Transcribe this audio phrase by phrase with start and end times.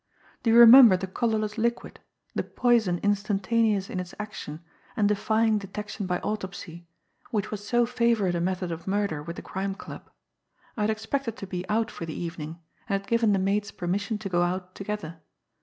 [0.41, 1.99] "Do you remember the colourless liquid,
[2.33, 4.61] the poison instantaneous in its action
[4.97, 6.87] and defying detection by autopsy,
[7.29, 10.09] which was so favourite a method of murder with the Crime Club?
[10.75, 12.57] I had expected to be out for the evening,
[12.89, 15.21] and had given the maids permission to go out together.